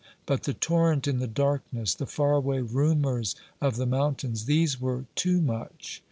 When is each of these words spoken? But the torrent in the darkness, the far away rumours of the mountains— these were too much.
But 0.25 0.45
the 0.45 0.55
torrent 0.55 1.07
in 1.07 1.19
the 1.19 1.27
darkness, 1.27 1.93
the 1.93 2.07
far 2.07 2.31
away 2.33 2.59
rumours 2.61 3.35
of 3.61 3.75
the 3.75 3.85
mountains— 3.85 4.45
these 4.45 4.81
were 4.81 5.05
too 5.13 5.39
much. 5.41 5.99